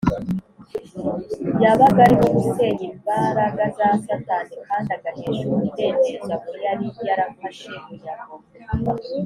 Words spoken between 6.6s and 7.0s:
yari